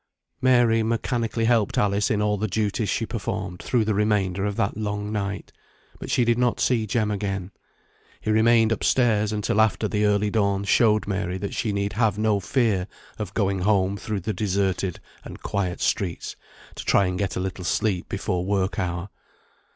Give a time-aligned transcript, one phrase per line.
[0.41, 4.75] Mary mechanically helped Alice in all the duties she performed through the remainder of that
[4.75, 5.51] long night,
[5.99, 7.51] but she did not see Jem again.
[8.19, 12.17] He remained up stairs until after the early dawn showed Mary that she need have
[12.17, 12.87] no fear
[13.19, 16.35] of going home through the deserted and quiet streets,
[16.73, 19.09] to try and get a little sleep before work hour.